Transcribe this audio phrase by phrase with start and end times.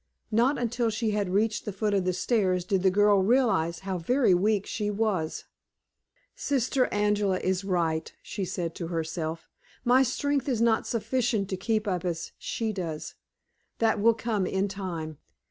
[0.31, 3.99] Not until she had reached the foot of the stairs did the girl realize how
[3.99, 5.43] very weak she was.
[6.35, 9.47] "Sister Angela is right," she said to herself.
[9.85, 13.13] "My strength is not sufficient to keep up as she does.
[13.77, 15.19] That will come in time."